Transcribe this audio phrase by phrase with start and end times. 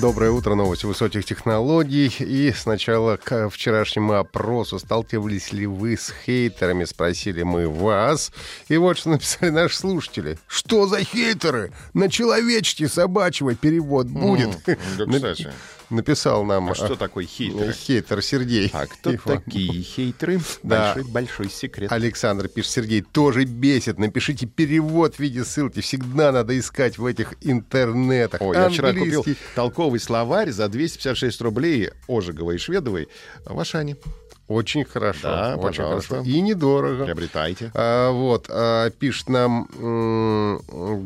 [0.00, 2.14] Доброе утро, новости высоких технологий.
[2.18, 4.78] И сначала к вчерашнему опросу.
[4.78, 6.84] Сталкивались ли вы с хейтерами?
[6.84, 8.30] Спросили мы вас.
[8.68, 10.38] И вот что написали наши слушатели.
[10.46, 11.72] Что за хейтеры?
[11.94, 14.48] На человечке собачьего перевод будет.
[14.66, 15.52] Mm, да, кстати
[15.90, 16.70] написал нам...
[16.70, 17.72] А что такое хейтер?
[17.72, 18.70] Хейтер Сергей.
[18.72, 19.22] А кто Его.
[19.24, 20.40] такие хейтеры?
[20.62, 20.94] Да.
[20.94, 21.92] Большой, большой секрет.
[21.92, 23.98] Александр пишет, Сергей тоже бесит.
[23.98, 25.80] Напишите перевод в виде ссылки.
[25.80, 28.40] Всегда надо искать в этих интернетах.
[28.40, 33.08] Ой, я вчера купил толковый словарь за 256 рублей Ожеговой и Шведовой
[33.44, 33.96] в Ашане.
[34.48, 35.22] Очень хорошо.
[35.22, 36.08] Да, очень пожалуйста.
[36.08, 36.30] хорошо.
[36.30, 37.04] И недорого.
[37.04, 37.72] Приобретайте.
[37.74, 39.68] А, вот, а, пишет нам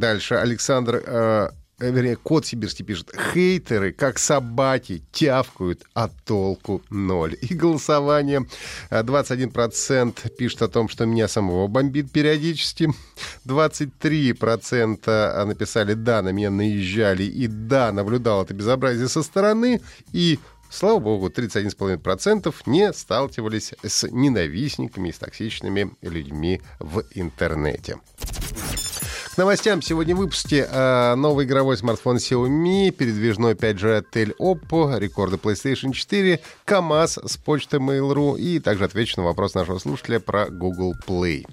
[0.00, 7.36] дальше Александр а, Э, вернее, кот сибирский пишет, хейтеры, как собаки, тявкают, а толку ноль.
[7.40, 8.46] И голосование
[8.90, 12.90] 21% э, пишет о том, что меня самого бомбит периодически.
[13.46, 19.80] 23% написали «да, на меня наезжали» и «да, наблюдал это безобразие со стороны».
[20.12, 20.38] И
[20.70, 27.96] Слава богу, 31,5% не сталкивались с ненавистниками и с токсичными людьми в интернете
[29.38, 29.80] новостям.
[29.80, 36.40] Сегодня в выпуске э, новый игровой смартфон Xiaomi, передвижной 5G отель Oppo, рекорды PlayStation 4,
[36.64, 41.46] КАМАЗ с почты Mail.ru и также отвечу на вопрос нашего слушателя про Google Play.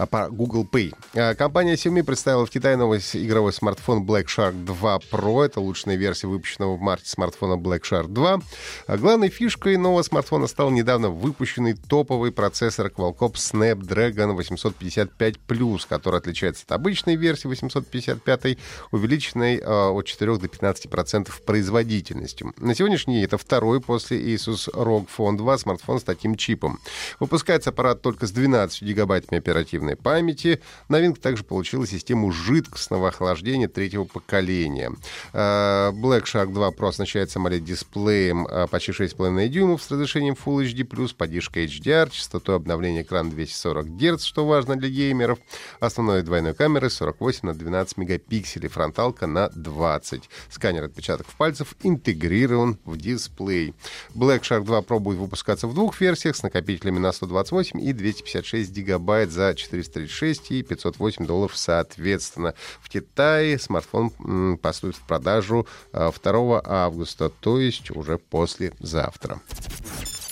[0.00, 0.94] А, по Google Pay.
[1.14, 5.44] А, компания Xiaomi представила в Китае новый игровой смартфон Black Shark 2 Pro.
[5.44, 8.40] Это улучшенная версия выпущенного в марте смартфона Black Shark 2.
[8.86, 16.64] А главной фишкой нового смартфона стал недавно выпущенный топовый процессор Qualcomm Snapdragon 855+, который отличается
[16.64, 18.56] от обычной версии 855,
[18.92, 22.54] увеличенной от 4 до 15% производительностью.
[22.56, 26.78] На сегодняшний день это второй после Asus ROG Phone 2 смартфон с таким чипом.
[27.18, 30.60] Выпускается аппарат только с 12 гигабайтами оперативной памяти.
[30.88, 34.92] Новинка также получила систему жидкостного охлаждения третьего поколения.
[35.32, 40.64] Э, Black Shark 2 Pro оснащает самолет дисплеем э, почти 6,5 дюймов с разрешением Full
[40.64, 45.38] HD+, поддержкой HDR, частотой обновления экрана 240 Гц, что важно для геймеров,
[45.80, 50.28] основной двойной камеры 48 на 12 мегапикселей, фронталка на 20.
[50.48, 53.74] Сканер отпечатков пальцев интегрирован в дисплей.
[54.14, 58.70] Black Shark 2 Pro будет выпускаться в двух версиях с накопителями на 128 и 256
[58.70, 62.54] гигабайт за 436 и 508 долларов соответственно.
[62.80, 69.40] В Китае смартфон поступит в продажу 2 а, августа, то есть уже послезавтра.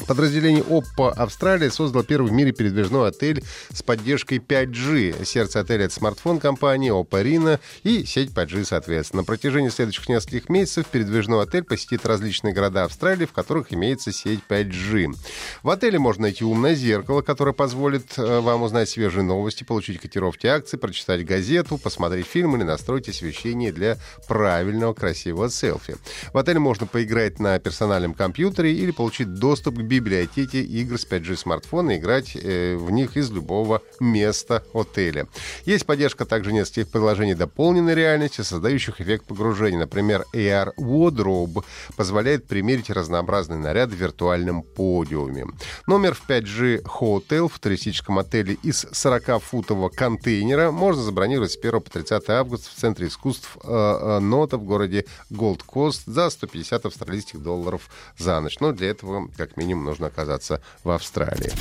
[0.08, 5.22] Подразделение Oppo Австралия создало первый в мире передвижной отель с поддержкой 5G.
[5.26, 9.20] Сердце отеля— это смартфон компании Oppo Reno и сеть 5G, соответственно.
[9.20, 14.40] На протяжении следующих нескольких месяцев передвижной отель посетит различные города Австралии, в которых имеется сеть
[14.48, 15.14] 5G.
[15.62, 20.46] В отеле можно найти умное зеркало, которое позволит э, вам узнать свежие новости, получить котировки
[20.46, 25.96] акций, прочитать газету, посмотреть фильм или настроить освещение для правильного красивого селфи.
[26.32, 31.36] В отеле можно поиграть на персональном компьютере или получить доступ к библиотеке игр с 5G
[31.36, 35.26] смартфона играть э, в них из любого места отеля.
[35.64, 39.78] Есть поддержка также нескольких приложений дополненной реальности, создающих эффект погружения.
[39.78, 41.64] Например, AR Wardrobe
[41.96, 45.46] позволяет примерить разнообразный наряд в виртуальном подиуме.
[45.86, 51.90] Номер в 5G Hotel в туристическом отеле из 40-футового контейнера можно забронировать с 1 по
[51.90, 57.42] 30 августа в Центре искусств э, э, Нота в городе Gold Coast за 150 австралийских
[57.42, 58.60] долларов за ночь.
[58.60, 61.52] Но для этого, как минимум, ним нужно оказаться в Австралии.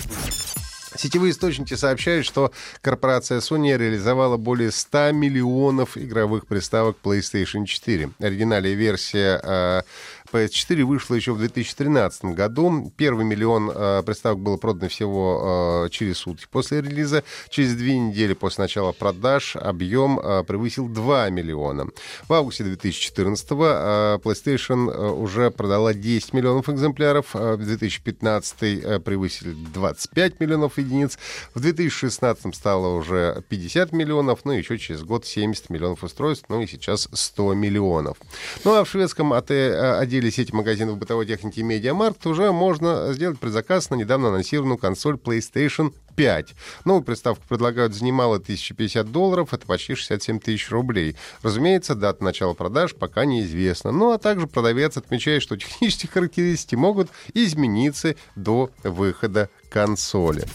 [0.96, 2.52] Сетевые источники сообщают, что
[2.82, 8.10] корпорация Sony реализовала более 100 миллионов игровых приставок PlayStation 4.
[8.20, 9.82] Оригинальная версия э,
[10.32, 12.92] PS4 вышла еще в 2013 году.
[12.98, 17.24] Первый миллион э, приставок было продано всего э, через сутки после релиза.
[17.50, 21.88] Через две недели после начала продаж объем э, превысил 2 миллиона.
[22.28, 23.54] В августе 2014 э,
[24.24, 27.36] PlayStation э, уже продала 10 миллионов экземпляров.
[27.36, 31.18] Э, в 2015 э, превысили 25 миллионов единиц.
[31.54, 34.42] В 2016 стало уже 50 миллионов.
[34.44, 36.46] Ну, еще через год 70 миллионов устройств.
[36.50, 38.18] Ну, и сейчас 100 миллионов.
[38.64, 43.90] Ну, а в шведском отделе отделе сети магазинов бытовой техники Медиамаркт уже можно сделать предзаказ
[43.90, 46.56] на недавно анонсированную консоль PlayStation 5.
[46.86, 51.16] Новую приставку предлагают за немало 1050 долларов, это почти 67 тысяч рублей.
[51.44, 53.92] Разумеется, дата начала продаж пока неизвестна.
[53.92, 60.46] Ну а также продавец отмечает, что технические характеристики могут измениться до выхода консоли.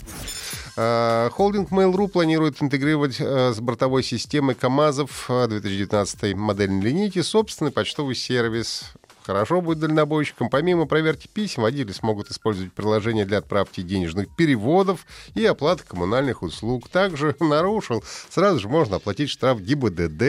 [0.76, 8.94] А, холдинг Mail.ru планирует интегрировать с бортовой системой КАМАЗов 2019 модельной линейки собственный почтовый сервис.
[9.24, 10.50] Хорошо будет дальнобойщикам.
[10.50, 16.88] Помимо проверки писем, водители смогут использовать приложение для отправки денежных переводов и оплаты коммунальных услуг.
[16.88, 20.22] Также нарушил, сразу же можно оплатить штраф ГИБДД,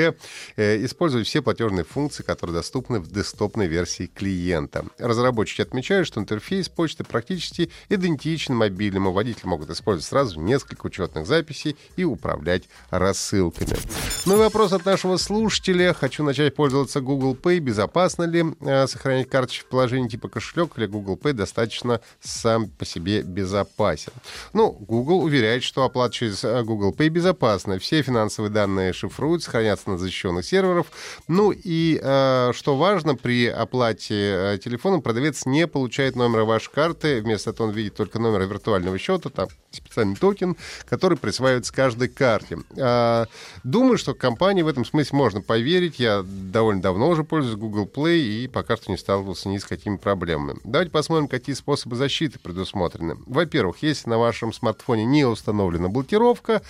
[0.56, 4.86] э, используя все платежные функции, которые доступны в десктопной версии клиента.
[5.00, 9.12] Разработчики отмечают, что интерфейс почты практически идентичен мобильному.
[9.12, 13.78] Водители могут использовать сразу несколько учетных записей и управлять рассылками.
[14.26, 15.94] Ну и вопрос от нашего слушателя.
[15.94, 17.60] Хочу начать пользоваться Google Pay.
[17.60, 22.86] Безопасно ли э, сохранять карточки в положении типа кошелек или Google Pay достаточно сам по
[22.86, 24.14] себе безопасен.
[24.54, 27.80] Ну, Google уверяет, что оплата через э, Google Pay безопасна.
[27.80, 30.86] Все финансовые данные шифруют, сохранятся на защищенных серверах.
[31.28, 37.22] Ну и, э, что важно, при оплате э, телефоном продавец не получает номера вашей карты.
[37.22, 40.56] Вместо этого он видит только номер виртуального счета, там специальный токен,
[40.86, 42.60] который присваивается каждой карте.
[42.78, 43.28] А,
[43.64, 46.00] думаю, что компании в этом смысле можно поверить.
[46.00, 49.98] Я довольно давно уже пользуюсь Google Play и пока что не сталкивался ни с какими
[49.98, 50.60] проблемами.
[50.64, 53.18] Давайте посмотрим, какие способы защиты предусмотрены.
[53.26, 56.62] Во-первых, если на вашем смартфоне не установлена блокировка,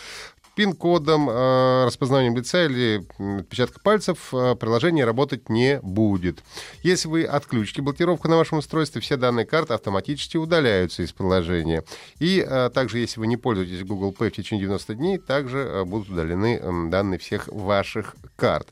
[0.55, 3.03] пин-кодом, э, распознаванием лица или
[3.39, 6.43] отпечатка пальцев э, приложение работать не будет.
[6.83, 11.83] Если вы отключите блокировку на вашем устройстве, все данные карты автоматически удаляются из приложения.
[12.19, 16.09] И э, также, если вы не пользуетесь Google Pay в течение 90 дней, также будут
[16.09, 18.67] удалены данные всех ваших карт.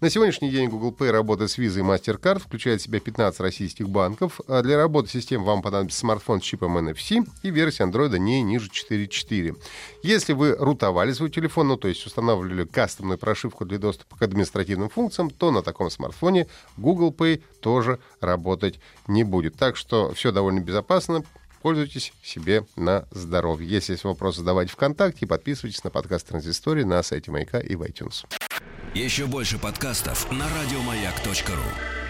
[0.00, 3.88] На сегодняшний день Google Pay работает с Visa и MasterCard, включает в себя 15 российских
[3.88, 4.40] банков.
[4.46, 9.56] Для работы системы вам понадобится смартфон с чипом NFC и версия Android не ниже 4.4.
[10.02, 14.88] Если вы рутовали свой телефон, ну то есть устанавливали кастомную прошивку для доступа к административным
[14.88, 16.46] функциям, то на таком смартфоне
[16.76, 19.56] Google Pay тоже работать не будет.
[19.56, 21.22] Так что все довольно безопасно
[21.62, 23.68] пользуйтесь себе на здоровье.
[23.68, 28.24] Если есть вопросы, задавайте ВКонтакте, подписывайтесь на подкаст Транзистории на сайте Маяка и в iTunes.
[28.94, 32.05] Еще больше подкастов на радиомаяк.ру